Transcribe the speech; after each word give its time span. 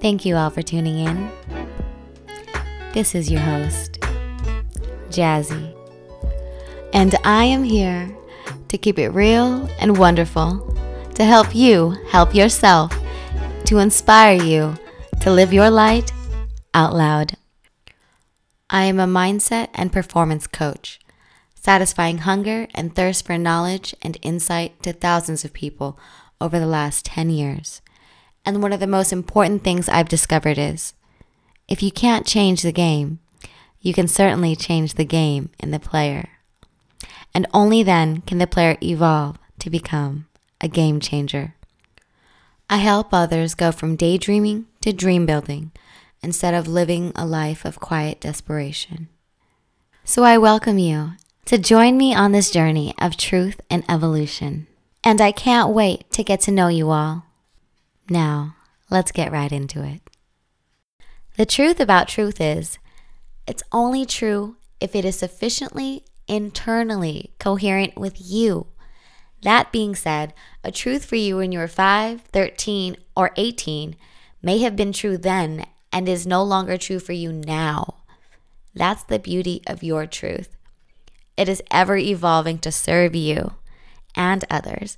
Thank 0.00 0.24
you 0.24 0.36
all 0.36 0.48
for 0.48 0.62
tuning 0.62 0.98
in. 0.98 1.30
This 2.94 3.14
is 3.14 3.30
your 3.30 3.40
host, 3.40 4.00
Jazzy, 5.10 5.74
and 6.94 7.14
I 7.22 7.44
am 7.44 7.62
here 7.62 8.10
to 8.68 8.78
keep 8.78 8.98
it 8.98 9.10
real 9.10 9.68
and 9.78 9.98
wonderful, 9.98 10.74
to 11.16 11.24
help 11.24 11.54
you 11.54 11.90
help 12.08 12.34
yourself, 12.34 12.90
to 13.66 13.78
inspire 13.78 14.42
you 14.42 14.76
to 15.20 15.30
live 15.30 15.52
your 15.52 15.68
light 15.68 16.10
out 16.72 16.94
loud. 16.94 17.36
I 18.72 18.84
am 18.84 19.00
a 19.00 19.06
mindset 19.06 19.68
and 19.74 19.92
performance 19.92 20.46
coach, 20.46 21.00
satisfying 21.56 22.18
hunger 22.18 22.68
and 22.72 22.94
thirst 22.94 23.26
for 23.26 23.36
knowledge 23.36 23.96
and 24.00 24.16
insight 24.22 24.80
to 24.84 24.92
thousands 24.92 25.44
of 25.44 25.52
people 25.52 25.98
over 26.40 26.60
the 26.60 26.68
last 26.68 27.04
10 27.04 27.30
years. 27.30 27.82
And 28.46 28.62
one 28.62 28.72
of 28.72 28.78
the 28.78 28.86
most 28.86 29.12
important 29.12 29.64
things 29.64 29.88
I've 29.88 30.08
discovered 30.08 30.56
is 30.56 30.94
if 31.66 31.82
you 31.82 31.90
can't 31.90 32.24
change 32.24 32.62
the 32.62 32.70
game, 32.70 33.18
you 33.80 33.92
can 33.92 34.06
certainly 34.06 34.54
change 34.54 34.94
the 34.94 35.04
game 35.04 35.50
in 35.58 35.72
the 35.72 35.80
player. 35.80 36.28
And 37.34 37.48
only 37.52 37.82
then 37.82 38.20
can 38.20 38.38
the 38.38 38.46
player 38.46 38.76
evolve 38.80 39.36
to 39.58 39.68
become 39.68 40.28
a 40.60 40.68
game 40.68 41.00
changer. 41.00 41.56
I 42.68 42.76
help 42.76 43.12
others 43.12 43.56
go 43.56 43.72
from 43.72 43.96
daydreaming 43.96 44.66
to 44.82 44.92
dream 44.92 45.26
building 45.26 45.72
instead 46.22 46.54
of 46.54 46.68
living 46.68 47.12
a 47.16 47.26
life 47.26 47.64
of 47.64 47.80
quiet 47.80 48.20
desperation. 48.20 49.08
So 50.04 50.24
I 50.24 50.38
welcome 50.38 50.78
you 50.78 51.12
to 51.46 51.58
join 51.58 51.96
me 51.96 52.14
on 52.14 52.32
this 52.32 52.50
journey 52.50 52.94
of 53.00 53.16
truth 53.16 53.60
and 53.70 53.84
evolution. 53.88 54.66
And 55.02 55.20
I 55.20 55.32
can't 55.32 55.70
wait 55.70 56.10
to 56.12 56.24
get 56.24 56.40
to 56.42 56.50
know 56.50 56.68
you 56.68 56.90
all. 56.90 57.24
Now, 58.08 58.56
let's 58.90 59.12
get 59.12 59.32
right 59.32 59.50
into 59.50 59.82
it. 59.82 60.02
The 61.36 61.46
truth 61.46 61.80
about 61.80 62.08
truth 62.08 62.40
is, 62.40 62.78
it's 63.46 63.62
only 63.72 64.04
true 64.04 64.56
if 64.80 64.94
it 64.94 65.04
is 65.04 65.18
sufficiently 65.18 66.04
internally 66.28 67.32
coherent 67.38 67.96
with 67.96 68.14
you. 68.18 68.66
That 69.42 69.72
being 69.72 69.94
said, 69.94 70.34
a 70.62 70.70
truth 70.70 71.04
for 71.04 71.16
you 71.16 71.38
when 71.38 71.50
you 71.50 71.58
were 71.58 71.68
5, 71.68 72.20
13, 72.20 72.96
or 73.16 73.30
18 73.36 73.96
may 74.42 74.58
have 74.58 74.76
been 74.76 74.92
true 74.92 75.16
then 75.16 75.64
and 75.92 76.08
is 76.08 76.26
no 76.26 76.42
longer 76.42 76.76
true 76.76 76.98
for 76.98 77.12
you 77.12 77.32
now. 77.32 77.96
That's 78.74 79.02
the 79.02 79.18
beauty 79.18 79.62
of 79.66 79.82
your 79.82 80.06
truth. 80.06 80.56
It 81.36 81.48
is 81.48 81.62
ever 81.70 81.96
evolving 81.96 82.58
to 82.58 82.72
serve 82.72 83.14
you 83.14 83.54
and 84.14 84.44
others. 84.50 84.96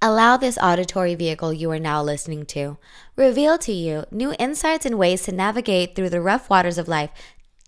Allow 0.00 0.36
this 0.36 0.58
auditory 0.62 1.14
vehicle 1.14 1.52
you 1.52 1.70
are 1.72 1.78
now 1.78 2.02
listening 2.02 2.46
to 2.46 2.78
reveal 3.16 3.58
to 3.58 3.72
you 3.72 4.04
new 4.10 4.32
insights 4.38 4.86
and 4.86 4.98
ways 4.98 5.22
to 5.22 5.32
navigate 5.32 5.96
through 5.96 6.10
the 6.10 6.20
rough 6.20 6.48
waters 6.48 6.78
of 6.78 6.86
life 6.86 7.10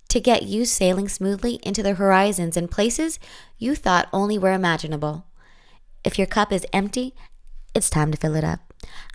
to 0.08 0.20
get 0.20 0.44
you 0.44 0.64
sailing 0.64 1.08
smoothly 1.08 1.60
into 1.62 1.82
the 1.82 1.94
horizons 1.94 2.56
and 2.56 2.70
places 2.70 3.18
you 3.58 3.74
thought 3.74 4.08
only 4.12 4.38
were 4.38 4.52
imaginable. 4.52 5.26
If 6.04 6.18
your 6.18 6.26
cup 6.26 6.52
is 6.52 6.66
empty, 6.72 7.14
it's 7.74 7.90
time 7.90 8.10
to 8.10 8.16
fill 8.16 8.34
it 8.34 8.44
up. 8.44 8.69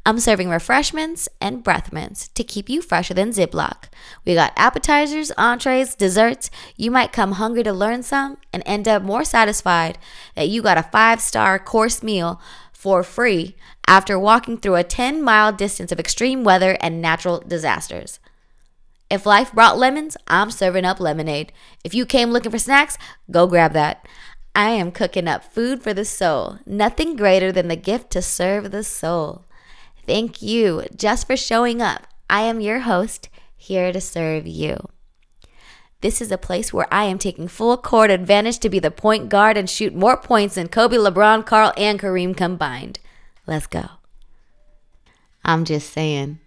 I'm 0.07 0.19
serving 0.19 0.49
refreshments 0.49 1.27
and 1.41 1.63
breath 1.63 1.91
mints 1.91 2.27
to 2.29 2.43
keep 2.43 2.69
you 2.69 2.81
fresher 2.83 3.15
than 3.15 3.31
Ziploc. 3.31 3.85
We 4.23 4.35
got 4.35 4.53
appetizers, 4.55 5.31
entrees, 5.31 5.95
desserts. 5.95 6.51
You 6.77 6.91
might 6.91 7.11
come 7.11 7.33
hungry 7.33 7.63
to 7.63 7.73
learn 7.73 8.03
some 8.03 8.37
and 8.53 8.61
end 8.65 8.87
up 8.87 9.01
more 9.01 9.23
satisfied 9.23 9.97
that 10.35 10.49
you 10.49 10.61
got 10.61 10.77
a 10.77 10.83
five 10.83 11.21
star 11.21 11.57
course 11.57 12.03
meal 12.03 12.39
for 12.71 13.01
free 13.01 13.55
after 13.87 14.19
walking 14.19 14.57
through 14.57 14.75
a 14.75 14.83
10 14.83 15.23
mile 15.23 15.51
distance 15.51 15.91
of 15.91 15.99
extreme 15.99 16.43
weather 16.43 16.77
and 16.81 17.01
natural 17.01 17.39
disasters. 17.39 18.19
If 19.09 19.25
life 19.25 19.53
brought 19.53 19.77
lemons, 19.77 20.17
I'm 20.27 20.51
serving 20.51 20.85
up 20.85 20.99
lemonade. 20.99 21.51
If 21.83 21.95
you 21.95 22.05
came 22.05 22.29
looking 22.29 22.51
for 22.51 22.59
snacks, 22.59 22.97
go 23.31 23.47
grab 23.47 23.73
that. 23.73 24.07
I 24.53 24.69
am 24.69 24.91
cooking 24.91 25.27
up 25.27 25.43
food 25.43 25.81
for 25.81 25.93
the 25.93 26.05
soul. 26.05 26.59
Nothing 26.65 27.15
greater 27.15 27.51
than 27.51 27.67
the 27.67 27.75
gift 27.75 28.11
to 28.11 28.21
serve 28.21 28.71
the 28.71 28.83
soul. 28.83 29.44
Thank 30.05 30.41
you 30.41 30.85
just 30.95 31.25
for 31.25 31.35
showing 31.35 31.81
up. 31.81 32.07
I 32.29 32.41
am 32.41 32.59
your 32.59 32.81
host, 32.81 33.29
here 33.55 33.91
to 33.91 34.01
serve 34.01 34.45
you. 34.45 34.77
This 36.01 36.21
is 36.21 36.31
a 36.31 36.37
place 36.37 36.71
where 36.71 36.87
I 36.93 37.05
am 37.05 37.17
taking 37.17 37.47
full 37.47 37.77
court 37.77 38.11
advantage 38.11 38.59
to 38.59 38.69
be 38.69 38.77
the 38.77 38.91
point 38.91 39.29
guard 39.29 39.57
and 39.57 39.67
shoot 39.67 39.95
more 39.95 40.17
points 40.17 40.55
than 40.55 40.67
Kobe, 40.67 40.97
LeBron, 40.97 41.45
Karl, 41.45 41.73
and 41.75 41.99
Kareem 41.99 42.37
combined. 42.37 42.99
Let's 43.47 43.65
go. 43.65 43.89
I'm 45.43 45.65
just 45.65 45.91
saying, 45.91 46.39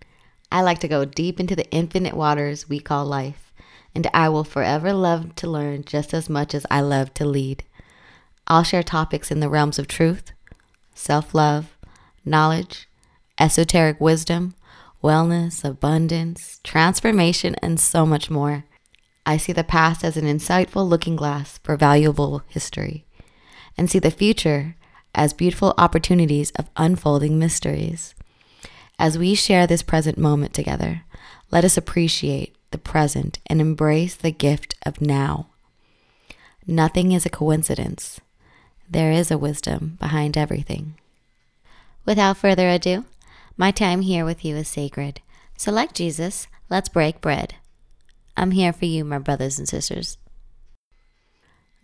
I 0.52 0.62
like 0.62 0.78
to 0.80 0.88
go 0.88 1.04
deep 1.04 1.40
into 1.40 1.56
the 1.56 1.68
infinite 1.70 2.14
waters 2.14 2.68
we 2.68 2.78
call 2.78 3.04
life, 3.04 3.52
and 3.94 4.08
I 4.14 4.28
will 4.28 4.44
forever 4.44 4.92
love 4.92 5.34
to 5.36 5.50
learn 5.50 5.84
just 5.84 6.14
as 6.14 6.28
much 6.28 6.54
as 6.54 6.64
I 6.70 6.80
love 6.80 7.12
to 7.14 7.24
lead. 7.24 7.64
I'll 8.46 8.62
share 8.62 8.82
topics 8.82 9.30
in 9.30 9.40
the 9.40 9.48
realms 9.48 9.78
of 9.78 9.88
truth, 9.88 10.32
self 10.94 11.34
love, 11.34 11.76
knowledge, 12.24 12.87
esoteric 13.38 14.00
wisdom, 14.00 14.54
wellness, 15.02 15.64
abundance, 15.64 16.60
transformation, 16.64 17.54
and 17.62 17.78
so 17.78 18.04
much 18.04 18.30
more. 18.30 18.64
I 19.24 19.36
see 19.36 19.52
the 19.52 19.64
past 19.64 20.04
as 20.04 20.16
an 20.16 20.24
insightful 20.24 20.88
looking 20.88 21.16
glass 21.16 21.58
for 21.58 21.76
valuable 21.76 22.42
history, 22.48 23.04
and 23.76 23.90
see 23.90 23.98
the 23.98 24.10
future 24.10 24.74
as 25.14 25.32
beautiful 25.32 25.74
opportunities 25.78 26.50
of 26.52 26.70
unfolding 26.76 27.38
mysteries. 27.38 28.14
As 28.98 29.18
we 29.18 29.34
share 29.34 29.66
this 29.66 29.82
present 29.82 30.18
moment 30.18 30.52
together, 30.52 31.02
let 31.50 31.64
us 31.64 31.76
appreciate 31.76 32.56
the 32.70 32.78
present 32.78 33.38
and 33.46 33.60
embrace 33.60 34.14
the 34.14 34.32
gift 34.32 34.74
of 34.84 35.00
now. 35.00 35.46
Nothing 36.66 37.12
is 37.12 37.24
a 37.24 37.30
coincidence. 37.30 38.20
There 38.90 39.12
is 39.12 39.30
a 39.30 39.38
wisdom 39.38 39.96
behind 40.00 40.36
everything. 40.36 40.94
Without 42.04 42.36
further 42.36 42.68
ado, 42.68 43.04
my 43.58 43.72
time 43.72 44.02
here 44.02 44.24
with 44.24 44.44
you 44.44 44.56
is 44.56 44.68
sacred. 44.68 45.20
So, 45.56 45.72
like 45.72 45.92
Jesus, 45.92 46.46
let's 46.70 46.88
break 46.88 47.20
bread. 47.20 47.56
I'm 48.36 48.52
here 48.52 48.72
for 48.72 48.84
you, 48.84 49.04
my 49.04 49.18
brothers 49.18 49.58
and 49.58 49.68
sisters. 49.68 50.16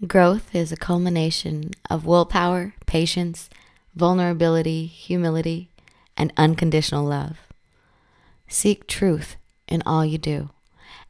Growth 0.06 0.54
is 0.54 0.70
a 0.70 0.76
culmination 0.76 1.72
of 1.90 2.06
willpower, 2.06 2.74
patience, 2.86 3.50
vulnerability, 3.96 4.86
humility, 4.86 5.68
and 6.16 6.32
unconditional 6.36 7.04
love. 7.04 7.38
Seek 8.46 8.86
truth 8.86 9.34
in 9.66 9.82
all 9.84 10.04
you 10.04 10.16
do 10.16 10.50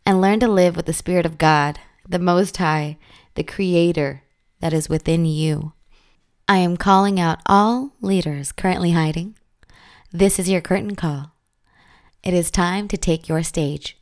and 0.07 0.23
learn 0.23 0.41
to 0.41 0.49
live 0.49 0.77
with 0.77 0.87
the 0.87 0.95
Spirit 0.95 1.27
of 1.27 1.37
God, 1.37 1.79
the 2.09 2.19
Most 2.19 2.57
High, 2.57 2.97
the 3.35 3.45
Creator 3.45 4.23
that 4.61 4.73
is 4.73 4.89
within 4.89 5.27
you. 5.27 5.75
I 6.49 6.59
am 6.59 6.79
calling 6.79 7.21
out 7.21 7.41
all 7.45 7.93
leaders 8.01 8.51
currently 8.51 8.93
hiding. 8.93 9.37
This 10.17 10.39
is 10.39 10.49
your 10.49 10.61
curtain 10.61 10.95
call. 10.95 11.33
It 12.23 12.35
is 12.35 12.53
time 12.53 12.87
to 12.87 12.97
take 12.97 13.29
your 13.29 13.43
stage. 13.43 13.99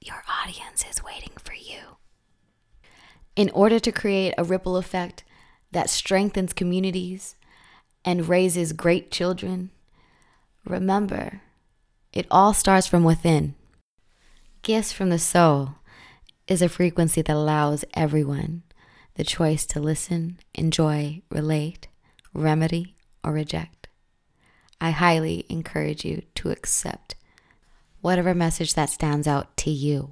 Your 0.00 0.22
audience 0.44 0.84
is 0.88 1.02
waiting 1.02 1.32
for 1.42 1.54
you. 1.54 1.96
In 3.34 3.50
order 3.50 3.80
to 3.80 3.90
create 3.90 4.32
a 4.38 4.44
ripple 4.44 4.76
effect 4.76 5.24
that 5.72 5.90
strengthens 5.90 6.52
communities 6.52 7.34
and 8.04 8.28
raises 8.28 8.72
great 8.72 9.10
children, 9.10 9.72
remember, 10.64 11.40
it 12.12 12.28
all 12.30 12.54
starts 12.54 12.86
from 12.86 13.02
within. 13.02 13.56
Gifts 14.62 14.92
from 14.92 15.10
the 15.10 15.18
soul 15.18 15.70
is 16.46 16.62
a 16.62 16.68
frequency 16.68 17.22
that 17.22 17.34
allows 17.34 17.84
everyone 17.94 18.62
the 19.16 19.24
choice 19.24 19.66
to 19.66 19.80
listen, 19.80 20.38
enjoy, 20.54 21.22
relate, 21.28 21.88
remedy, 22.32 22.94
or 23.24 23.32
reject. 23.32 23.81
I 24.82 24.90
highly 24.90 25.46
encourage 25.48 26.04
you 26.04 26.22
to 26.34 26.50
accept 26.50 27.14
whatever 28.00 28.34
message 28.34 28.74
that 28.74 28.90
stands 28.90 29.28
out 29.28 29.56
to 29.58 29.70
you. 29.70 30.10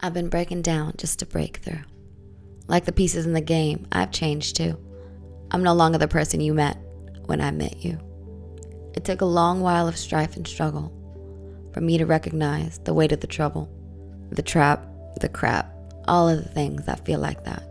I've 0.00 0.12
been 0.12 0.28
breaking 0.28 0.62
down 0.62 0.94
just 0.96 1.20
to 1.20 1.26
break 1.26 1.58
through. 1.58 1.84
Like 2.66 2.84
the 2.84 2.90
pieces 2.90 3.26
in 3.26 3.32
the 3.32 3.40
game, 3.40 3.86
I've 3.92 4.10
changed 4.10 4.56
too. 4.56 4.76
I'm 5.52 5.62
no 5.62 5.72
longer 5.72 5.98
the 5.98 6.08
person 6.08 6.40
you 6.40 6.52
met 6.52 6.78
when 7.26 7.40
I 7.40 7.52
met 7.52 7.84
you. 7.84 7.96
It 8.96 9.04
took 9.04 9.20
a 9.20 9.24
long 9.24 9.60
while 9.60 9.86
of 9.86 9.96
strife 9.96 10.34
and 10.34 10.48
struggle 10.48 10.92
for 11.72 11.80
me 11.80 11.96
to 11.96 12.06
recognize 12.06 12.80
the 12.80 12.92
weight 12.92 13.12
of 13.12 13.20
the 13.20 13.28
trouble, 13.28 13.70
the 14.32 14.42
trap, 14.42 14.84
the 15.20 15.28
crap, 15.28 15.72
all 16.08 16.28
of 16.28 16.42
the 16.42 16.48
things 16.48 16.86
that 16.86 17.06
feel 17.06 17.20
like 17.20 17.44
that. 17.44 17.62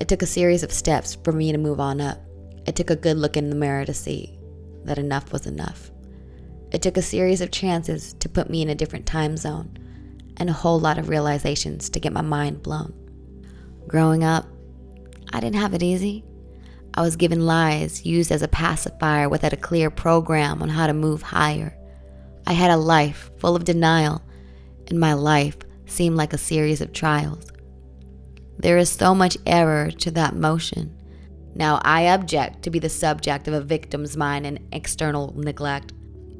It 0.00 0.08
took 0.08 0.22
a 0.22 0.26
series 0.26 0.62
of 0.62 0.72
steps 0.72 1.18
for 1.22 1.32
me 1.32 1.52
to 1.52 1.58
move 1.58 1.78
on 1.78 2.00
up. 2.00 2.18
It 2.66 2.76
took 2.76 2.90
a 2.90 2.96
good 2.96 3.16
look 3.16 3.36
in 3.36 3.50
the 3.50 3.56
mirror 3.56 3.84
to 3.84 3.94
see 3.94 4.38
that 4.84 4.98
enough 4.98 5.32
was 5.32 5.46
enough. 5.46 5.90
It 6.72 6.82
took 6.82 6.96
a 6.96 7.02
series 7.02 7.40
of 7.40 7.50
chances 7.50 8.14
to 8.14 8.28
put 8.28 8.50
me 8.50 8.62
in 8.62 8.70
a 8.70 8.74
different 8.74 9.06
time 9.06 9.36
zone 9.36 9.78
and 10.36 10.50
a 10.50 10.54
whole 10.54 10.80
lot 10.80 10.98
of 10.98 11.08
realizations 11.08 11.88
to 11.90 12.00
get 12.00 12.12
my 12.12 12.20
mind 12.20 12.62
blown. 12.62 12.92
Growing 13.86 14.24
up, 14.24 14.46
I 15.32 15.40
didn't 15.40 15.60
have 15.60 15.74
it 15.74 15.82
easy. 15.82 16.24
I 16.94 17.02
was 17.02 17.16
given 17.16 17.46
lies 17.46 18.04
used 18.04 18.32
as 18.32 18.42
a 18.42 18.48
pacifier 18.48 19.28
without 19.28 19.52
a 19.52 19.56
clear 19.56 19.90
program 19.90 20.62
on 20.62 20.68
how 20.68 20.86
to 20.86 20.92
move 20.92 21.22
higher. 21.22 21.76
I 22.46 22.52
had 22.52 22.70
a 22.70 22.76
life 22.76 23.30
full 23.38 23.56
of 23.56 23.64
denial, 23.64 24.22
and 24.88 25.00
my 25.00 25.14
life 25.14 25.56
seemed 25.86 26.16
like 26.16 26.32
a 26.32 26.38
series 26.38 26.80
of 26.80 26.92
trials. 26.92 27.46
There 28.58 28.78
is 28.78 28.90
so 28.90 29.14
much 29.14 29.36
error 29.46 29.90
to 29.90 30.10
that 30.12 30.36
motion. 30.36 30.96
Now 31.54 31.80
I 31.84 32.02
object 32.02 32.62
to 32.62 32.70
be 32.70 32.78
the 32.78 32.88
subject 32.88 33.46
of 33.46 33.54
a 33.54 33.60
victim's 33.60 34.16
mind 34.16 34.46
and 34.46 34.58
external 34.72 35.32
neglect. 35.36 35.92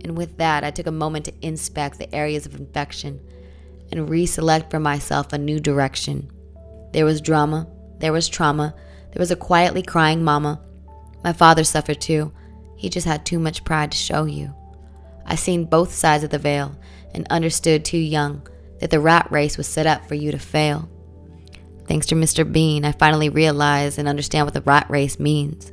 And 0.03 0.17
with 0.17 0.37
that, 0.39 0.65
I 0.65 0.71
took 0.71 0.87
a 0.87 0.93
moment 0.93 1.25
to 1.27 1.33
inspect 1.41 1.99
the 1.99 2.13
areas 2.15 2.47
of 2.47 2.55
infection 2.55 3.21
and 3.93 4.09
reselect 4.09 4.71
for 4.71 4.81
myself 4.81 5.33
a 5.33 5.39
new 5.39 5.61
direction. 5.61 6.31
There 6.93 7.05
was 7.05 7.21
drama, 7.21 7.69
there 7.99 8.13
was 8.13 8.29
trauma, 8.29 8.75
there 9.13 9.21
was 9.21 9.31
a 9.31 9.37
quietly 9.37 9.83
crying 9.83 10.25
mama. 10.25 10.61
My 11.23 11.33
father 11.33 11.65
suffered 11.65 12.01
too. 12.01 12.33
He 12.77 12.91
just 12.91 13.07
had 13.07 13.25
too 13.25 13.39
much 13.39 13.65
pride 13.65 13.93
to 13.93 13.99
show 13.99 14.25
you. 14.25 14.53
I 15.25 15.37
seen 15.37 15.65
both 15.65 15.95
sides 15.95 16.25
of 16.25 16.31
the 16.31 16.39
veil 16.39 16.77
and 17.15 17.27
understood 17.31 17.85
too 17.85 17.99
young 17.99 18.47
that 18.81 18.91
the 18.91 19.01
rat 19.01 19.31
race 19.31 19.57
was 19.57 19.67
set 19.67 19.87
up 19.87 20.07
for 20.07 20.17
you 20.17 20.33
to 20.33 20.39
fail. 20.39 20.89
Thanks 21.87 22.07
to 22.07 22.15
Mr. 22.15 22.51
Bean, 22.51 22.85
I 22.85 22.93
finally 22.93 23.29
realized 23.29 23.99
and 23.99 24.09
understand 24.09 24.47
what 24.47 24.55
the 24.55 24.63
rat 24.63 24.87
race 24.89 25.19
means. 25.19 25.73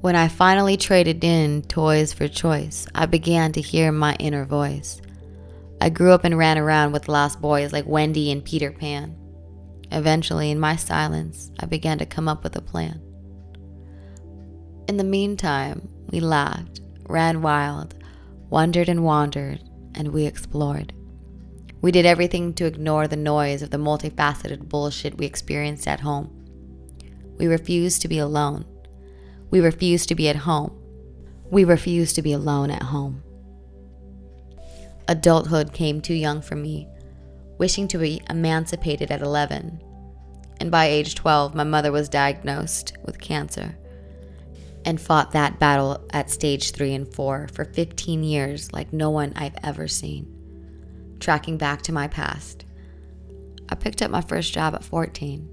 When 0.00 0.16
I 0.16 0.28
finally 0.28 0.76
traded 0.76 1.24
in 1.24 1.62
toys 1.62 2.12
for 2.12 2.28
choice, 2.28 2.86
I 2.94 3.06
began 3.06 3.52
to 3.52 3.62
hear 3.62 3.90
my 3.90 4.14
inner 4.16 4.44
voice. 4.44 5.00
I 5.80 5.88
grew 5.88 6.12
up 6.12 6.24
and 6.24 6.36
ran 6.36 6.58
around 6.58 6.92
with 6.92 7.08
lost 7.08 7.40
boys 7.40 7.72
like 7.72 7.86
Wendy 7.86 8.30
and 8.30 8.44
Peter 8.44 8.70
Pan. 8.70 9.16
Eventually, 9.90 10.50
in 10.50 10.60
my 10.60 10.76
silence, 10.76 11.50
I 11.60 11.66
began 11.66 11.98
to 11.98 12.06
come 12.06 12.28
up 12.28 12.44
with 12.44 12.56
a 12.56 12.60
plan. 12.60 13.00
In 14.88 14.98
the 14.98 15.04
meantime, 15.04 15.88
we 16.10 16.20
laughed, 16.20 16.80
ran 17.08 17.40
wild, 17.40 17.94
wondered 18.50 18.90
and 18.90 19.04
wandered, 19.04 19.60
and 19.94 20.08
we 20.08 20.26
explored. 20.26 20.92
We 21.84 21.92
did 21.92 22.06
everything 22.06 22.54
to 22.54 22.64
ignore 22.64 23.06
the 23.06 23.14
noise 23.14 23.60
of 23.60 23.68
the 23.68 23.76
multifaceted 23.76 24.70
bullshit 24.70 25.18
we 25.18 25.26
experienced 25.26 25.86
at 25.86 26.00
home. 26.00 26.30
We 27.36 27.46
refused 27.46 28.00
to 28.00 28.08
be 28.08 28.16
alone. 28.16 28.64
We 29.50 29.60
refused 29.60 30.08
to 30.08 30.14
be 30.14 30.30
at 30.30 30.36
home. 30.36 30.80
We 31.50 31.62
refused 31.64 32.14
to 32.14 32.22
be 32.22 32.32
alone 32.32 32.70
at 32.70 32.84
home. 32.84 33.22
Adulthood 35.08 35.74
came 35.74 36.00
too 36.00 36.14
young 36.14 36.40
for 36.40 36.54
me, 36.54 36.88
wishing 37.58 37.86
to 37.88 37.98
be 37.98 38.22
emancipated 38.30 39.10
at 39.10 39.20
11. 39.20 39.78
And 40.60 40.70
by 40.70 40.86
age 40.86 41.14
12, 41.14 41.54
my 41.54 41.64
mother 41.64 41.92
was 41.92 42.08
diagnosed 42.08 42.96
with 43.04 43.20
cancer 43.20 43.76
and 44.86 44.98
fought 44.98 45.32
that 45.32 45.58
battle 45.58 46.02
at 46.14 46.30
stage 46.30 46.70
3 46.70 46.94
and 46.94 47.14
4 47.14 47.48
for 47.52 47.66
15 47.66 48.24
years 48.24 48.72
like 48.72 48.90
no 48.94 49.10
one 49.10 49.34
I've 49.36 49.58
ever 49.62 49.86
seen. 49.86 50.33
Tracking 51.20 51.56
back 51.56 51.82
to 51.82 51.92
my 51.92 52.08
past, 52.08 52.64
I 53.68 53.74
picked 53.74 54.02
up 54.02 54.10
my 54.10 54.20
first 54.20 54.52
job 54.52 54.74
at 54.74 54.84
14, 54.84 55.48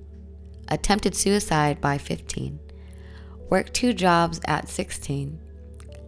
attempted 0.68 1.16
suicide 1.16 1.80
by 1.80 1.98
15, 1.98 2.60
worked 3.50 3.74
two 3.74 3.94
jobs 3.94 4.42
at 4.46 4.68
16, 4.68 5.40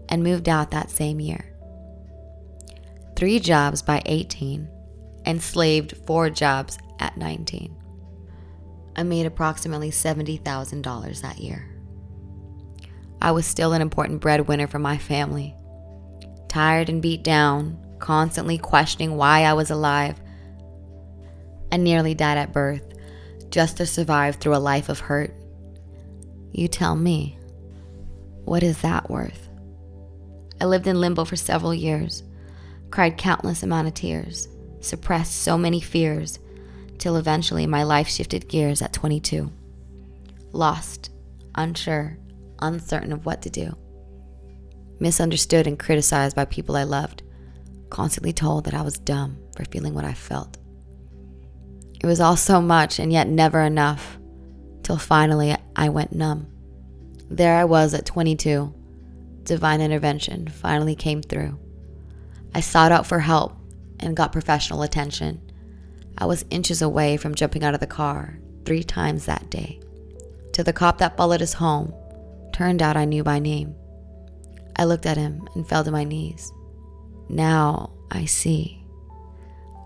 and 0.09 0.23
moved 0.23 0.49
out 0.49 0.71
that 0.71 0.91
same 0.91 1.19
year. 1.19 1.53
Three 3.15 3.39
jobs 3.39 3.81
by 3.81 4.01
18, 4.05 4.67
enslaved 5.25 5.95
four 6.05 6.29
jobs 6.29 6.77
at 6.99 7.17
19. 7.17 7.75
I 8.95 9.03
made 9.03 9.25
approximately 9.25 9.91
$70,000 9.91 11.21
that 11.21 11.39
year. 11.39 11.69
I 13.21 13.31
was 13.31 13.45
still 13.45 13.73
an 13.73 13.81
important 13.81 14.19
breadwinner 14.19 14.67
for 14.67 14.79
my 14.79 14.97
family. 14.97 15.55
Tired 16.49 16.89
and 16.89 17.01
beat 17.01 17.23
down, 17.23 17.82
constantly 18.03 18.57
questioning 18.57 19.15
why 19.15 19.43
I 19.43 19.53
was 19.53 19.71
alive. 19.71 20.19
I 21.71 21.77
nearly 21.77 22.13
died 22.13 22.37
at 22.37 22.51
birth 22.51 22.83
just 23.49 23.77
to 23.77 23.85
survive 23.85 24.35
through 24.35 24.57
a 24.57 24.57
life 24.57 24.89
of 24.89 24.99
hurt. 24.99 25.33
You 26.51 26.67
tell 26.67 26.97
me, 26.97 27.39
what 28.43 28.61
is 28.61 28.81
that 28.81 29.09
worth? 29.09 29.47
I 30.59 30.65
lived 30.65 30.85
in 30.85 30.99
limbo 30.99 31.23
for 31.23 31.37
several 31.37 31.73
years, 31.73 32.23
cried 32.91 33.17
countless 33.17 33.63
amount 33.63 33.87
of 33.87 33.93
tears, 33.93 34.49
suppressed 34.81 35.41
so 35.41 35.57
many 35.57 35.79
fears, 35.79 36.39
till 36.97 37.15
eventually 37.15 37.65
my 37.65 37.83
life 37.83 38.09
shifted 38.09 38.49
gears 38.49 38.81
at 38.81 38.91
22. 38.91 39.49
Lost, 40.51 41.09
unsure, 41.55 42.17
uncertain 42.59 43.13
of 43.13 43.25
what 43.25 43.41
to 43.43 43.49
do. 43.49 43.77
Misunderstood 44.99 45.67
and 45.67 45.79
criticized 45.79 46.35
by 46.35 46.43
people 46.43 46.75
I 46.75 46.83
loved, 46.83 47.22
constantly 47.93 48.33
told 48.33 48.65
that 48.65 48.73
I 48.73 48.81
was 48.81 48.97
dumb 48.97 49.37
for 49.55 49.63
feeling 49.65 49.93
what 49.93 50.03
I 50.03 50.13
felt. 50.13 50.57
It 52.01 52.07
was 52.07 52.19
all 52.19 52.35
so 52.35 52.59
much 52.59 52.99
and 52.99 53.13
yet 53.13 53.29
never 53.29 53.61
enough, 53.61 54.17
till 54.81 54.97
finally 54.97 55.55
I 55.75 55.89
went 55.89 56.11
numb. 56.11 56.47
There 57.29 57.55
I 57.55 57.63
was 57.63 57.93
at 57.93 58.05
22. 58.05 58.73
Divine 59.43 59.79
intervention 59.79 60.47
finally 60.47 60.95
came 60.95 61.21
through. 61.21 61.57
I 62.55 62.59
sought 62.59 62.91
out 62.91 63.05
for 63.05 63.19
help 63.19 63.55
and 63.99 64.17
got 64.17 64.33
professional 64.33 64.81
attention. 64.81 65.39
I 66.17 66.25
was 66.25 66.45
inches 66.49 66.81
away 66.81 67.15
from 67.17 67.35
jumping 67.35 67.63
out 67.63 67.73
of 67.73 67.79
the 67.79 67.87
car 67.87 68.39
three 68.65 68.83
times 68.83 69.25
that 69.25 69.49
day. 69.49 69.79
To 70.53 70.63
the 70.63 70.73
cop 70.73 70.97
that 70.97 71.15
followed 71.15 71.41
us 71.41 71.53
home, 71.53 71.93
turned 72.53 72.81
out 72.81 72.97
I 72.97 73.05
knew 73.05 73.23
by 73.23 73.39
name. 73.39 73.75
I 74.75 74.85
looked 74.85 75.05
at 75.05 75.17
him 75.17 75.47
and 75.53 75.67
fell 75.67 75.83
to 75.83 75.91
my 75.91 76.03
knees. 76.03 76.51
Now 77.33 77.89
I 78.11 78.25
see. 78.25 78.85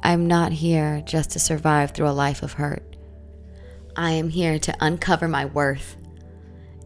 I'm 0.04 0.28
not 0.28 0.52
here 0.52 1.02
just 1.06 1.30
to 1.32 1.40
survive 1.40 1.92
through 1.92 2.10
a 2.10 2.12
life 2.12 2.44
of 2.44 2.52
hurt. 2.52 2.98
I 3.96 4.12
am 4.12 4.28
here 4.28 4.60
to 4.60 4.76
uncover 4.82 5.30
my 5.30 5.46
worth 5.46 5.96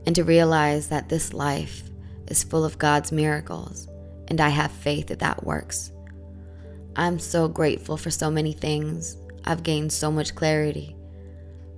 and 0.05 0.15
to 0.15 0.23
realize 0.23 0.89
that 0.89 1.09
this 1.09 1.33
life 1.33 1.89
is 2.27 2.43
full 2.43 2.63
of 2.63 2.77
God's 2.77 3.11
miracles, 3.11 3.87
and 4.27 4.39
I 4.39 4.49
have 4.49 4.71
faith 4.71 5.07
that 5.07 5.17
that 5.17 5.43
works. 5.43 5.91
I'm 6.95 7.17
so 7.17 7.47
grateful 7.47 7.97
for 7.97 8.11
so 8.11 8.29
many 8.29 8.53
things. 8.53 9.17
I've 9.43 9.63
gained 9.63 9.91
so 9.91 10.11
much 10.11 10.35
clarity. 10.35 10.95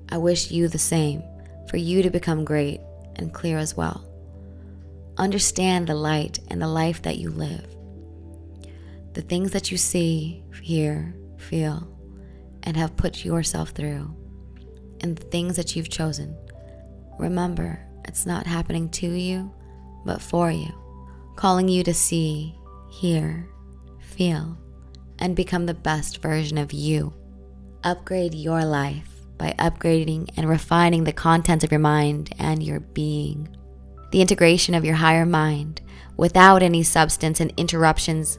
I 0.09 0.17
wish 0.17 0.51
you 0.51 0.67
the 0.67 0.77
same, 0.77 1.23
for 1.69 1.77
you 1.77 2.03
to 2.03 2.09
become 2.09 2.43
great 2.43 2.81
and 3.15 3.33
clear 3.33 3.57
as 3.57 3.77
well. 3.77 4.05
Understand 5.17 5.87
the 5.87 5.95
light 5.95 6.39
and 6.49 6.61
the 6.61 6.67
life 6.67 7.01
that 7.03 7.17
you 7.17 7.29
live. 7.29 7.72
The 9.13 9.21
things 9.21 9.51
that 9.51 9.71
you 9.71 9.77
see, 9.77 10.43
hear, 10.61 11.15
feel, 11.37 11.87
and 12.63 12.75
have 12.75 12.97
put 12.97 13.23
yourself 13.23 13.69
through, 13.69 14.15
and 15.01 15.15
the 15.15 15.25
things 15.25 15.55
that 15.55 15.75
you've 15.75 15.89
chosen. 15.89 16.35
Remember, 17.19 17.79
it's 18.05 18.25
not 18.25 18.47
happening 18.47 18.89
to 18.89 19.07
you, 19.07 19.51
but 20.05 20.21
for 20.21 20.51
you, 20.51 20.71
calling 21.35 21.67
you 21.67 21.83
to 21.83 21.93
see, 21.93 22.55
hear, 22.89 23.47
feel, 23.99 24.57
and 25.19 25.35
become 25.35 25.65
the 25.65 25.73
best 25.73 26.21
version 26.21 26.57
of 26.57 26.73
you. 26.73 27.13
Upgrade 27.83 28.33
your 28.33 28.65
life 28.65 29.09
by 29.37 29.53
upgrading 29.59 30.29
and 30.37 30.47
refining 30.47 31.03
the 31.03 31.13
contents 31.13 31.63
of 31.63 31.71
your 31.71 31.79
mind 31.79 32.33
and 32.39 32.63
your 32.63 32.79
being. 32.79 33.47
The 34.11 34.21
integration 34.21 34.73
of 34.73 34.85
your 34.85 34.95
higher 34.95 35.25
mind 35.25 35.81
without 36.17 36.63
any 36.63 36.83
substance 36.83 37.39
and 37.39 37.53
interruptions 37.57 38.37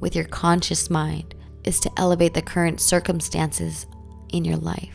with 0.00 0.14
your 0.14 0.24
conscious 0.24 0.90
mind 0.90 1.34
is 1.64 1.80
to 1.80 1.90
elevate 1.96 2.34
the 2.34 2.42
current 2.42 2.80
circumstances 2.80 3.86
in 4.30 4.44
your 4.44 4.56
life. 4.56 4.94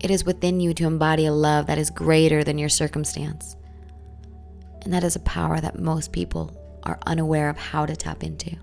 It 0.00 0.10
is 0.10 0.24
within 0.24 0.60
you 0.60 0.74
to 0.74 0.86
embody 0.86 1.26
a 1.26 1.32
love 1.32 1.66
that 1.66 1.78
is 1.78 1.90
greater 1.90 2.44
than 2.44 2.58
your 2.58 2.68
circumstance. 2.68 3.56
And 4.82 4.92
that 4.92 5.04
is 5.04 5.16
a 5.16 5.20
power 5.20 5.60
that 5.60 5.80
most 5.80 6.12
people 6.12 6.56
are 6.84 6.98
unaware 7.06 7.48
of 7.48 7.58
how 7.58 7.86
to 7.86 7.96
tap 7.96 8.22
into. 8.22 8.56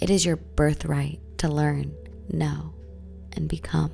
It 0.00 0.10
is 0.10 0.24
your 0.24 0.36
birthright 0.36 1.20
to 1.38 1.48
learn, 1.48 1.94
know, 2.32 2.74
and 3.34 3.48
become. 3.48 3.92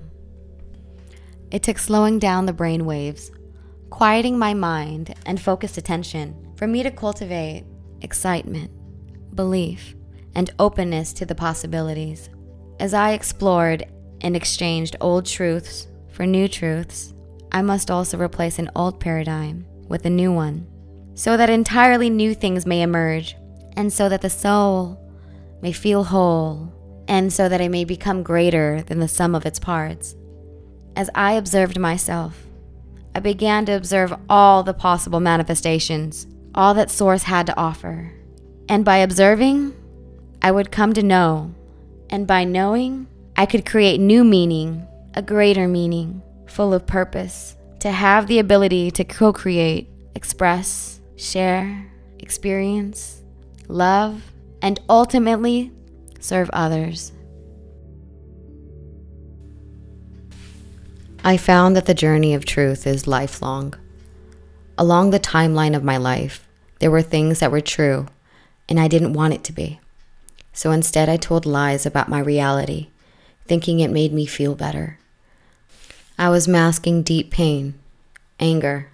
It 1.51 1.63
took 1.63 1.79
slowing 1.79 2.19
down 2.19 2.47
the 2.47 2.53
brain 2.53 2.87
waves, 2.87 3.31
quieting 3.91 4.39
my 4.39 4.55
mind 4.55 5.15
and 5.27 5.41
focused 5.41 5.79
attention 5.79 6.55
for 6.57 6.67
me 6.67 6.83
to 6.83 6.91
cultivate 6.91 7.65
excitement, 8.01 8.71
belief, 9.35 9.95
and 10.39 10.53
openness 10.61 11.13
to 11.13 11.27
the 11.27 11.35
possibilities. 11.35 12.31
As 12.79 12.95
I 12.95 13.11
explored 13.11 13.85
and 14.21 14.37
exchanged 14.37 14.95
old 15.01 15.27
truths 15.27 15.89
for 16.13 16.27
new 16.27 16.47
truths, 16.47 17.13
I 17.51 17.61
must 17.63 17.91
also 17.91 18.17
replace 18.17 18.61
an 18.61 18.71
old 18.77 19.01
paradigm 19.01 19.67
with 19.89 20.07
a 20.07 20.11
new 20.11 20.33
one, 20.33 20.65
so 21.15 21.37
that 21.37 21.51
entirely 21.51 22.09
new 22.09 22.35
things 22.35 22.67
may 22.67 22.83
emerge, 22.83 23.37
and 23.77 23.93
so 23.93 24.09
that 24.09 24.21
the 24.21 24.31
soul 24.31 25.01
may 25.61 25.73
feel 25.73 26.05
whole 26.05 26.73
and 27.09 27.33
so 27.33 27.49
that 27.49 27.61
it 27.61 27.71
may 27.71 27.85
become 27.85 28.23
greater 28.23 28.83
than 28.83 29.01
the 29.01 29.09
sum 29.09 29.35
of 29.35 29.45
its 29.45 29.59
parts. 29.59 30.15
As 30.95 31.11
I 31.17 31.33
observed 31.33 31.81
myself, 31.81 32.47
I 33.13 33.19
began 33.19 33.67
to 33.67 33.73
observe 33.73 34.15
all 34.29 34.63
the 34.63 34.75
possible 34.75 35.19
manifestations, 35.19 36.29
all 36.55 36.75
that 36.75 36.93
Source 36.93 37.25
had 37.25 37.47
to 37.47 37.57
offer. 37.57 38.13
And 38.69 38.85
by 38.85 38.99
observing, 38.99 39.75
I 40.49 40.51
would 40.51 40.73
come 40.73 40.95
to 40.95 41.03
know. 41.03 41.55
And 42.09 42.27
by 42.27 42.45
knowing, 42.45 43.07
I 43.37 43.45
could 43.45 43.67
create 43.67 44.01
new 44.01 44.25
meaning, 44.25 44.89
a 45.13 45.21
greater 45.21 45.69
meaning, 45.69 46.23
full 46.47 46.73
of 46.73 46.87
purpose, 46.87 47.55
to 47.81 47.91
have 47.91 48.27
the 48.27 48.39
ability 48.39 48.91
to 48.93 49.05
co 49.05 49.31
create, 49.31 49.91
express, 50.15 51.03
share, 51.17 51.93
experience, 52.19 53.23
love, 53.69 54.33
and 54.63 54.81
ultimately 54.89 55.71
serve 56.19 56.49
others. 56.55 57.13
I 61.23 61.37
found 61.37 61.77
that 61.77 61.85
the 61.85 61.93
journey 61.93 62.33
of 62.33 62.47
truth 62.47 62.87
is 62.87 63.07
lifelong. 63.07 63.75
Along 64.79 65.11
the 65.11 65.21
timeline 65.21 65.77
of 65.77 65.85
my 65.85 65.99
life, 65.99 66.49
there 66.79 66.91
were 66.91 67.03
things 67.03 67.41
that 67.41 67.53
were 67.53 67.61
true, 67.61 68.07
and 68.67 68.81
I 68.81 68.89
didn't 68.89 69.13
want 69.13 69.35
it 69.35 69.45
to 69.45 69.53
be. 69.53 69.79
So 70.59 70.73
instead, 70.73 71.09
I 71.09 71.17
told 71.17 71.47
lies 71.47 71.87
about 71.87 72.09
my 72.09 72.19
reality, 72.19 72.89
thinking 73.47 73.79
it 73.79 73.93
made 73.93 74.13
me 74.13 74.27
feel 74.27 74.57
better. 74.57 74.99
I 76.19 76.31
was 76.31 76.49
masking 76.49 77.05
deep 77.05 77.31
pain, 77.31 77.75
anger, 78.41 78.89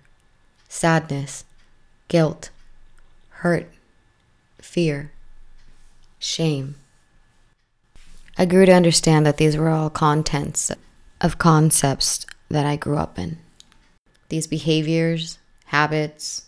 sadness, 0.69 1.47
guilt, 2.09 2.51
hurt, 3.41 3.67
fear, 4.59 5.11
shame. 6.19 6.75
I 8.37 8.45
grew 8.45 8.67
to 8.67 8.73
understand 8.73 9.25
that 9.25 9.39
these 9.39 9.57
were 9.57 9.71
all 9.71 9.89
contents 9.89 10.71
of 11.23 11.39
concepts 11.39 12.27
that 12.51 12.67
I 12.67 12.77
grew 12.77 12.99
up 12.99 13.19
in. 13.19 13.39
These 14.29 14.49
behaviors, 14.49 15.39
habits, 15.65 16.45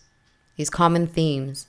these 0.57 0.69
common 0.69 1.07
themes, 1.07 1.65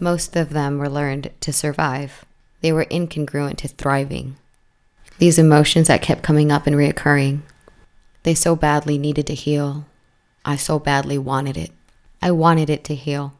most 0.00 0.36
of 0.36 0.50
them 0.50 0.78
were 0.78 0.88
learned 0.88 1.30
to 1.40 1.52
survive. 1.52 2.24
They 2.60 2.72
were 2.72 2.86
incongruent 2.86 3.56
to 3.58 3.68
thriving. 3.68 4.36
These 5.18 5.38
emotions 5.38 5.88
that 5.88 6.02
kept 6.02 6.22
coming 6.22 6.50
up 6.50 6.66
and 6.66 6.74
reoccurring, 6.74 7.42
they 8.24 8.34
so 8.34 8.56
badly 8.56 8.98
needed 8.98 9.26
to 9.28 9.34
heal. 9.34 9.86
I 10.44 10.56
so 10.56 10.78
badly 10.78 11.18
wanted 11.18 11.56
it. 11.56 11.70
I 12.20 12.30
wanted 12.30 12.70
it 12.70 12.84
to 12.84 12.94
heal. 12.94 13.34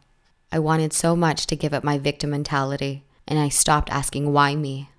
I 0.52 0.58
wanted 0.58 0.92
so 0.92 1.16
much 1.16 1.46
to 1.46 1.56
give 1.56 1.74
up 1.74 1.82
my 1.82 1.98
victim 1.98 2.30
mentality, 2.30 3.02
and 3.26 3.38
I 3.38 3.48
stopped 3.48 3.90
asking 3.90 4.32
why 4.32 4.54
me. 4.54 4.90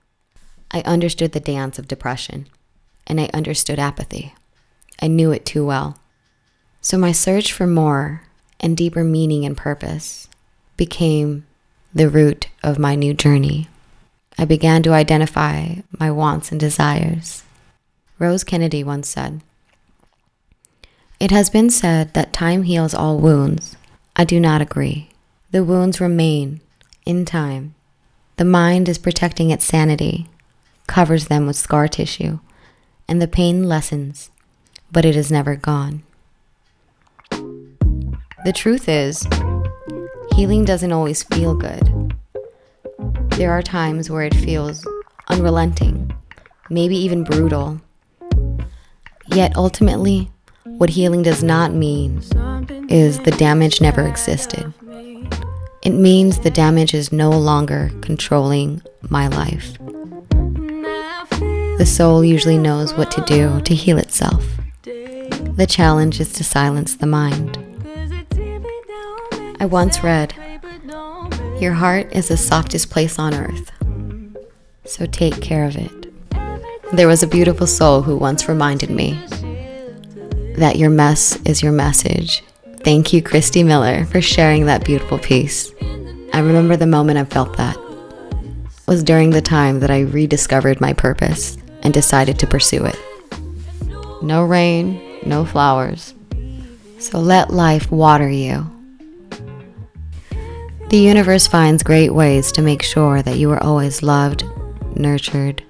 I 0.71 0.81
understood 0.81 1.31
the 1.31 1.39
dance 1.39 1.79
of 1.79 1.87
depression, 1.87 2.47
and 3.07 3.21
I 3.21 3.29
understood 3.33 3.79
apathy. 3.79 4.33
I 5.01 5.07
knew 5.07 5.31
it 5.31 5.45
too 5.45 5.65
well. 5.65 5.99
So 6.81 6.97
my 6.97 7.11
search 7.11 7.53
for 7.53 7.67
more 7.67 8.23
and 8.59 8.75
deeper 8.75 9.03
meaning 9.03 9.45
and 9.45 9.55
purpose 9.55 10.27
became 10.77 11.45
the 11.93 12.09
root 12.09 12.47
of 12.63 12.79
my 12.79 12.95
new 12.95 13.13
journey. 13.13 13.67
I 14.37 14.45
began 14.45 14.83
to 14.83 14.93
identify 14.93 15.75
my 15.97 16.11
wants 16.11 16.51
and 16.51 16.59
desires. 16.59 17.43
Rose 18.19 18.43
Kennedy 18.43 18.83
once 18.83 19.07
said, 19.07 19.41
It 21.19 21.31
has 21.31 21.49
been 21.49 21.69
said 21.69 22.13
that 22.13 22.33
time 22.33 22.63
heals 22.63 22.93
all 22.93 23.17
wounds. 23.17 23.77
I 24.15 24.25
do 24.25 24.39
not 24.39 24.61
agree. 24.61 25.09
The 25.51 25.63
wounds 25.63 26.01
remain 26.01 26.61
in 27.05 27.25
time. 27.25 27.75
The 28.37 28.45
mind 28.45 28.89
is 28.89 28.97
protecting 28.97 29.51
its 29.51 29.65
sanity 29.65 30.27
covers 30.87 31.27
them 31.27 31.47
with 31.47 31.55
scar 31.55 31.87
tissue, 31.87 32.39
and 33.07 33.21
the 33.21 33.27
pain 33.27 33.63
lessens, 33.63 34.29
but 34.91 35.05
it 35.05 35.15
is 35.15 35.31
never 35.31 35.55
gone. 35.55 36.03
The 37.31 38.53
truth 38.53 38.87
is, 38.87 39.25
healing 40.33 40.65
doesn't 40.65 40.91
always 40.91 41.23
feel 41.23 41.55
good. 41.55 42.13
There 43.31 43.51
are 43.51 43.61
times 43.61 44.09
where 44.09 44.23
it 44.23 44.33
feels 44.33 44.87
unrelenting, 45.29 46.13
maybe 46.69 46.95
even 46.97 47.23
brutal. 47.23 47.81
Yet 49.27 49.55
ultimately, 49.55 50.31
what 50.63 50.89
healing 50.89 51.21
does 51.21 51.43
not 51.43 51.73
mean 51.73 52.21
is 52.89 53.19
the 53.19 53.35
damage 53.37 53.81
never 53.81 54.01
existed. 54.07 54.73
It 55.81 55.91
means 55.91 56.39
the 56.39 56.49
damage 56.49 56.93
is 56.93 57.11
no 57.11 57.29
longer 57.29 57.91
controlling 58.01 58.81
my 59.09 59.27
life. 59.27 59.77
The 61.77 61.85
soul 61.85 62.23
usually 62.23 62.57
knows 62.57 62.93
what 62.93 63.11
to 63.11 63.21
do 63.21 63.61
to 63.61 63.75
heal 63.75 63.97
itself. 63.97 64.45
The 64.83 65.67
challenge 65.67 66.19
is 66.19 66.33
to 66.33 66.43
silence 66.43 66.95
the 66.95 67.05
mind. 67.05 67.64
I 69.59 69.65
once 69.65 70.03
read, 70.03 70.33
Your 71.59 71.73
heart 71.73 72.11
is 72.11 72.27
the 72.27 72.37
softest 72.37 72.89
place 72.89 73.17
on 73.17 73.33
earth, 73.33 73.71
so 74.85 75.05
take 75.05 75.41
care 75.41 75.65
of 75.65 75.77
it. 75.77 75.91
There 76.93 77.07
was 77.07 77.23
a 77.23 77.27
beautiful 77.27 77.65
soul 77.65 78.01
who 78.01 78.17
once 78.17 78.49
reminded 78.49 78.89
me 78.89 79.13
that 80.57 80.75
your 80.77 80.89
mess 80.89 81.37
is 81.45 81.63
your 81.63 81.71
message. 81.71 82.43
Thank 82.81 83.13
you, 83.13 83.21
Christy 83.21 83.63
Miller, 83.63 84.05
for 84.05 84.21
sharing 84.21 84.65
that 84.65 84.83
beautiful 84.83 85.19
piece. 85.19 85.71
I 86.33 86.39
remember 86.39 86.75
the 86.75 86.85
moment 86.85 87.17
I 87.17 87.25
felt 87.25 87.55
that 87.57 87.77
was 88.87 89.03
during 89.03 89.31
the 89.31 89.41
time 89.41 89.79
that 89.79 89.89
I 89.89 90.01
rediscovered 90.01 90.79
my 90.79 90.93
purpose 90.93 91.57
and 91.81 91.93
decided 91.93 92.37
to 92.39 92.47
pursue 92.47 92.85
it. 92.85 92.99
No 94.21 94.43
rain, 94.43 95.01
no 95.25 95.45
flowers. 95.45 96.13
So 96.99 97.19
let 97.19 97.51
life 97.51 97.89
water 97.91 98.29
you. 98.29 98.69
The 100.95 101.01
universe 101.01 101.45
finds 101.45 101.83
great 101.83 102.13
ways 102.13 102.53
to 102.53 102.61
make 102.61 102.81
sure 102.81 103.21
that 103.21 103.35
you 103.35 103.51
are 103.51 103.61
always 103.61 104.01
loved, 104.01 104.45
nurtured, 104.95 105.61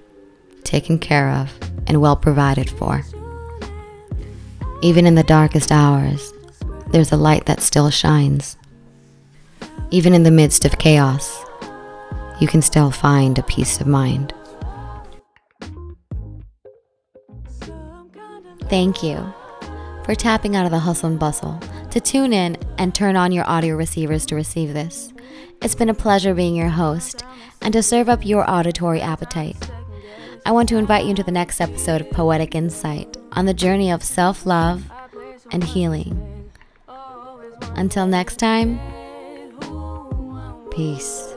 taken 0.64 1.00
care 1.00 1.32
of, 1.32 1.52
and 1.88 2.00
well 2.00 2.16
provided 2.16 2.70
for. 2.70 3.04
Even 4.84 5.08
in 5.08 5.16
the 5.16 5.24
darkest 5.24 5.72
hours, 5.72 6.32
there's 6.92 7.12
a 7.12 7.18
light 7.18 7.48
that 7.48 7.64
still 7.64 7.90
shines. 7.90 8.56
Even 9.90 10.14
in 10.14 10.22
the 10.22 10.30
midst 10.30 10.64
of 10.64 10.78
chaos, 10.78 11.44
you 12.40 12.48
can 12.48 12.62
still 12.62 12.92
find 12.92 13.40
a 13.40 13.44
peace 13.44 13.82
of 13.82 13.88
mind. 13.88 14.32
Thank 18.70 19.02
you 19.02 19.34
for 20.04 20.14
tapping 20.14 20.56
out 20.56 20.68
of 20.68 20.72
the 20.72 20.78
hustle 20.78 21.10
and 21.10 21.20
bustle 21.20 21.60
to 21.90 22.00
tune 22.00 22.32
in 22.32 22.58
and 22.78 22.94
turn 22.94 23.16
on 23.16 23.32
your 23.32 23.50
audio 23.50 23.76
receivers 23.76 24.28
to 24.28 24.36
receive 24.36 24.72
this. 24.72 25.15
It's 25.66 25.74
been 25.74 25.90
a 25.90 25.96
pleasure 25.96 26.36
being 26.36 26.56
your 26.56 26.70
host 26.70 27.26
and 27.60 27.74
to 27.74 27.82
serve 27.82 28.08
up 28.08 28.24
your 28.24 28.48
auditory 28.48 29.02
appetite. 29.02 29.72
I 30.46 30.52
want 30.52 30.70
to 30.70 30.78
invite 30.78 31.06
you 31.06 31.10
into 31.10 31.24
the 31.24 31.32
next 31.32 31.60
episode 31.60 32.02
of 32.02 32.12
Poetic 32.12 32.54
Insight 32.54 33.18
on 33.32 33.48
the 33.48 33.54
journey 33.56 33.90
of 33.90 34.04
self 34.04 34.46
love 34.46 34.88
and 35.52 35.64
healing. 35.64 36.52
Until 37.76 38.06
next 38.06 38.36
time, 38.36 38.80
peace. 40.70 41.35